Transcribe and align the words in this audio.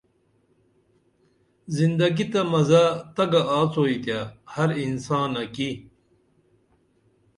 زندگی 1.77 2.25
تہ 2.31 2.41
مزہ 2.51 2.83
تگہ 3.15 3.41
آڅوئی 3.59 3.97
تے 4.03 4.17
ہر 4.53 4.69
انسانہ 4.83 5.43
کی 5.53 5.69